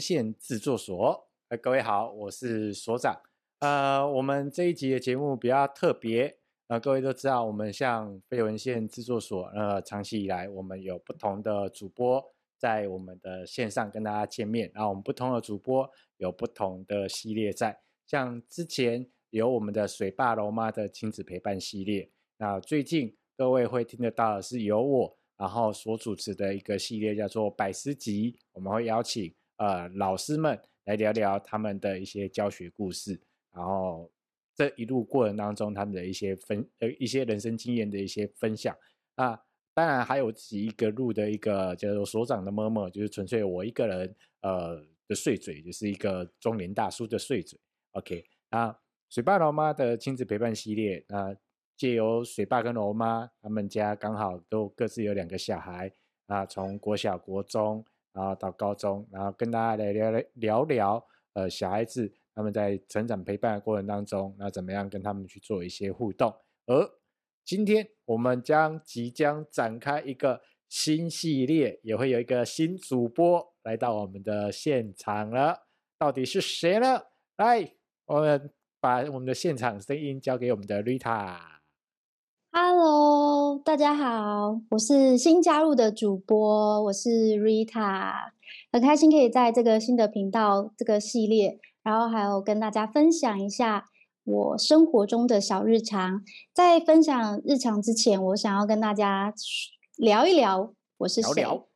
[0.00, 1.28] 线制作所。
[1.48, 3.20] 呃，各位好，我是所长。
[3.58, 6.38] 呃，我们这一集的节目比较特别。
[6.68, 12.24] 呃，各位都知道，我们像飞文线制作所，呃，长期以来我们有不同的主播
[12.56, 14.70] 在我们的线上跟大家见面。
[14.72, 17.76] 然后我们不同的主播有不同的系列在，
[18.06, 22.08] 像之前有我们的水爸龙妈的亲子陪伴系列。
[22.36, 28.38] 那最近各位会听得到的是由我然后所主持的一个系列，叫做百思集。
[28.52, 33.20] 我们会邀请呃老师们来聊聊他们的一些教学故事，
[33.54, 34.10] 然后。
[34.52, 38.76] 这一路过程当中，他们的一些分呃一些人生经验的一些分享
[39.14, 39.40] 啊，
[39.72, 47.58] 当然还有自己一个录的一个叫做所长的么么就是纯粹我一个人呃的碎嘴，就是一个中年大叔的碎嘴。
[47.92, 48.76] OK，那
[49.08, 51.34] 水爸老妈的亲子陪伴系列，那
[51.74, 55.90] 借由水爸跟龙妈他们家刚好都各自有两个小孩
[56.26, 62.12] 啊，从国小、国中，然后到高中，然后跟大家来聊聊聊呃小孩子。
[62.32, 66.34] 他们在成长陪伴的过程当中，那怎么样跟他们去做一些互动？
[66.66, 66.90] 而
[67.44, 75.66] 今天我们将即将展开一个新系列，也会有一个新主播来到我们的现场了。
[75.98, 77.02] 到底是谁呢？
[77.36, 77.74] 来，
[78.06, 81.36] 我们把我们的现场声音交给我们的 Rita。
[82.52, 83.19] Hello，
[83.58, 88.12] 大家好，我是新加入的主播，我是 Rita，
[88.70, 91.58] 很开心可以在这个新的频道这个系列。
[91.82, 93.86] 然后还有跟大家分享一下
[94.24, 96.22] 我生活中的小日常。
[96.54, 99.34] 在分享日常之前，我想要跟大家
[99.96, 101.32] 聊一聊我是谁。
[101.34, 101.66] 聊聊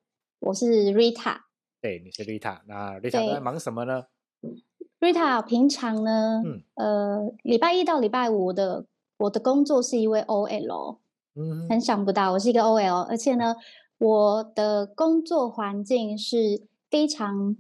[0.41, 1.39] 我是 Rita。
[1.81, 2.61] 对，你是 Rita。
[2.69, 4.05] 那 Rita 在忙什么呢？
[5.01, 10.99] Rita 平常呢，嗯、呃，礼拜一到礼拜五的我的工作是一位 OL。
[11.35, 13.57] 嗯，很想不到我是一个 OL，而且呢，
[13.99, 17.57] 我的工作环境是非常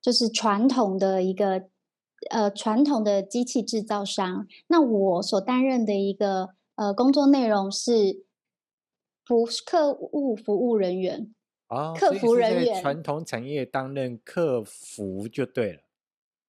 [0.00, 1.68] 就是传统的一个。
[2.30, 8.24] 呃，传统的机器制造商，那我所担任的一个呃工作内容是
[9.26, 11.34] 服客户服务人员
[11.66, 15.80] 啊，客服人员，传统产业担任客服就对了，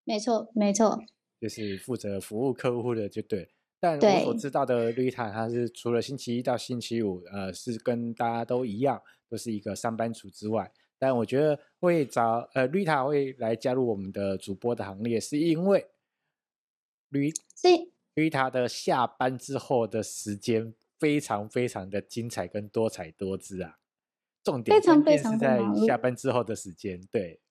[0.04, 1.00] 没错，没错，
[1.42, 3.50] 就是负责服务客户的就对。
[3.84, 10.72] 但我所知道的 Rita，他是除了星期一到星期五，呃，是跟大家都一样，都是一个上班族之外。
[10.98, 15.86] 但我觉得会找呃绿塔会来加入我们的主播的行列，是因为
[17.10, 23.80] 绿绿绿塔的下班之后的时间非常非常的精彩跟多彩多姿啊，
[24.46, 27.02] 重点非常非常在下班之后的时间。
[27.12, 27.42] 对，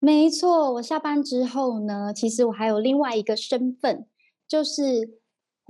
[0.00, 4.08] 没错，我下班之后呢，其实我还有另外一个身份，
[4.48, 5.19] 就是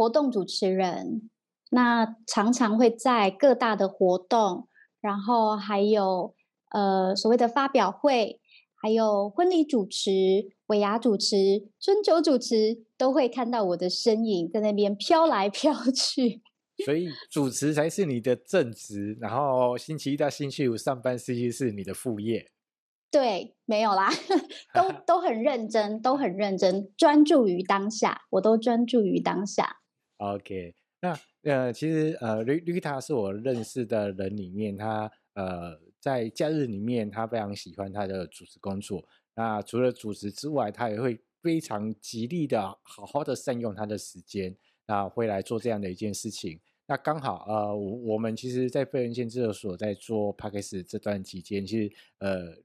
[0.01, 1.29] 活动主持人，
[1.73, 4.67] 那常常会在各大的活动，
[5.03, 6.35] 然后还有。
[6.71, 8.41] 呃，所谓的发表会，
[8.81, 16.41] 还有婚礼主持、尾牙主持、春酒主持，都会看到我的身影在那边飘来飘去。
[16.87, 22.47] 所以主持才是你的正职，然后星期一到星期五上班，实际是你的副业。
[23.11, 24.09] 对，没有啦，
[24.73, 29.80] 都 都很认真，都很认真，专注于当下，我都专注于当下。
[30.21, 35.79] OK，那呃，其实呃，绿绿塔是我认识的人里面，他呃。
[36.01, 39.07] 在假日里面，他非常喜欢他的主持工作。
[39.35, 46.59] 那除了主持之外，他也会非常极力的好好的善用他的时间，那会来做这样的一件事情。
[46.87, 52.57] 那刚好，呃，我们其实，在非文献制作所在做 Podcast 这段期间，其实呃，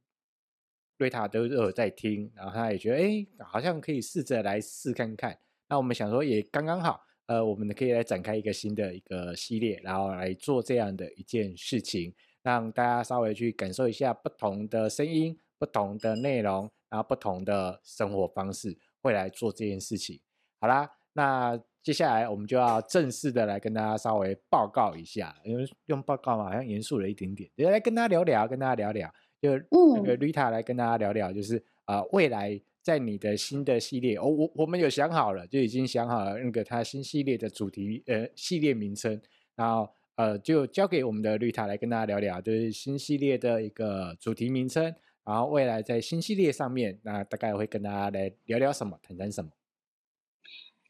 [0.98, 5.38] 瑞塔都有在听，然后他也觉得，哎，好像可以试着来试看看。
[5.68, 12.14] 那我们想说，也刚刚好，呃，我们可以来展开一个新的一个系列，然后来做这样的一件事情。
[12.44, 20.22] 让大家稍微去感受一下不同的声音、不同的内容，然后不同的生活方式，会来做这件事情。
[20.62, 27.50] 好啦，那接下来我们就要正式的来跟大家稍微报告一下，因为用报告嘛，好像严肃了一点点。
[27.56, 29.12] 也来跟大家聊聊，跟大家聊聊，
[29.42, 29.50] 就
[29.96, 39.20] 那个 Rita 来跟大家聊聊，就是啊、呃，未来在你的新的系列，哦，我我们有想好了，就已经想好了那个它新系列的主题，呃，系列名称，
[39.56, 39.90] 然后。
[40.18, 44.82] 呃，就交给我们的绿塔来跟大家聊聊，就是新系列的一个主题名称，
[45.26, 49.52] 然后未来在新系列上面，那大概会跟大家来聊聊什么，谈谈什么。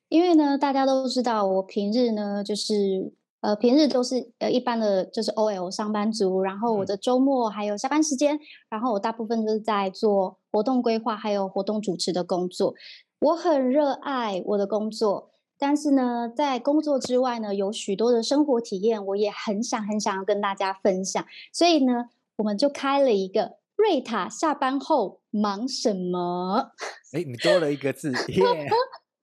[0.09, 3.11] 因为呢，大家都知道，我平日呢就是
[3.41, 8.39] 呃平日都是呃一般的，就是 OL 上班族，然后我的周末还有下班时间，嗯、
[8.69, 12.75] 然后我大部分都是在做活动规划还有活动主持的工作，
[13.19, 15.31] 我很热爱我的工作。
[15.57, 21.25] 但是呢，在工作之外呢，有许多的生活体验，我也很想很想要跟大家分享。
[21.51, 26.71] 所以呢，我们就开了一个瑞塔下班后忙什么？
[27.11, 28.39] 哎，你多了一个字，yeah！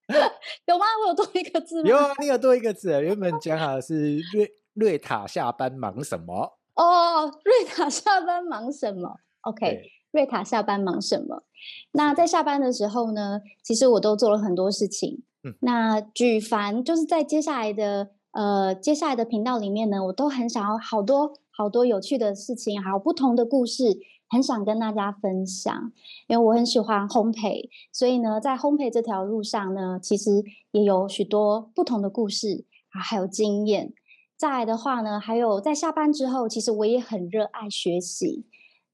[0.68, 0.84] 有吗？
[1.02, 1.88] 我有多一个字吗？
[1.88, 2.90] 有啊，你有多一个字。
[3.00, 6.58] 原本讲好的是瑞瑞塔下班忙什么？
[6.74, 11.42] 哦，瑞塔下班忙什么？OK，瑞塔下班忙什么？
[11.92, 15.22] 那在下班的时候呢，其实我都做了很多事情。
[15.42, 23.98] 嗯，那举凡就是在接下来的呃接下来的频道里面呢，我都很想要好多好多有趣的事情，还有不同的故事，
[24.28, 25.92] 很想跟大家分享。
[26.28, 33.92] 因为我很喜欢烘焙，所以呢，在烘焙这条路上呢，其实也有许多不同的故事啊，还有经验。
[34.36, 38.44] 再来的话呢，还有在下班之后，其实我也很热爱学习。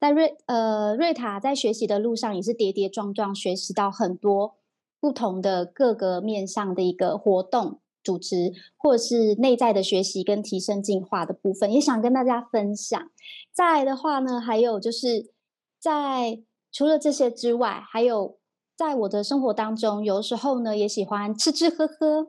[0.00, 4.56] 在瑞呃瑞塔在学习的路上，也是跌跌撞撞，学习到很多
[5.00, 13.10] 不同的各个面向的一个活动组织，或者是内在的学习跟提升进化的部分，也想跟大家分享。
[13.52, 15.32] 再来的话呢，还有就是
[15.80, 18.38] 在除了这些之外，还有
[18.76, 22.28] 在我的生活当中，有时候呢也喜欢吃吃喝喝。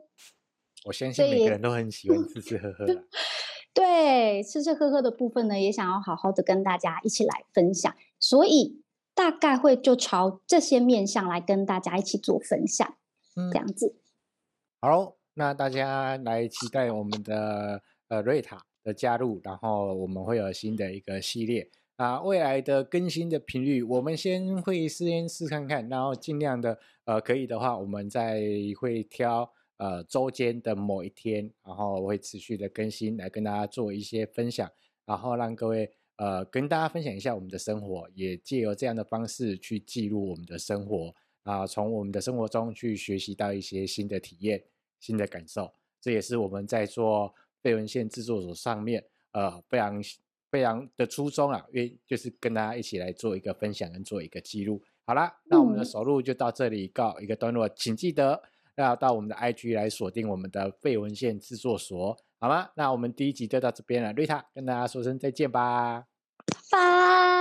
[0.86, 2.86] 我相信每个人都很喜欢吃吃喝喝。
[3.72, 8.82] 对，吃吃喝喝的部分呢，也想要好好的跟大家一起来分享，所以
[9.14, 12.96] 大概会就朝这些面向来跟大家一起做分享，
[13.36, 13.96] 嗯、这样子。
[14.80, 28.42] 好，那大家来期待我们的呃瑞塔的加入，然后我们会有新的一个系列啊，未来的更新的频率，我们先会先试看看，然后尽量的呃可以的话，我们再
[28.80, 29.52] 会挑。
[29.80, 34.70] 呃，周间的某一天，然后我会持续的更新，来跟大家做一些分享，
[35.06, 44.62] 然后让各位呃跟大家分享一下我们的生活，也借由这样的方式去记录我们的生活啊，从我们的生活中去学习到一些新的体验、
[44.98, 49.02] 新的感受，这也是我们在做废文献制作所上面
[49.32, 50.02] 呃非常
[50.50, 54.82] 非常的初衷啊，因为就是跟大家一起来做一个分享跟做一个记录。
[55.06, 58.42] 好啦，那我们的首录就到这里告一个段落，请记得。
[58.82, 62.68] 要到我们的 IG 来锁定我们的废文献制作所，好吗？
[62.76, 66.04] 那我们第一集就到这边了，瑞塔跟大家说声再见吧，
[66.70, 67.39] 拜。